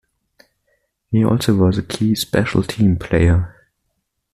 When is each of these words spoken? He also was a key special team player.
He 1.11 1.23
also 1.23 1.53
was 1.53 1.77
a 1.77 1.83
key 1.83 2.15
special 2.15 2.63
team 2.63 2.97
player. 2.97 3.67